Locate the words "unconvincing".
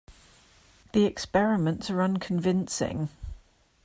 2.01-3.09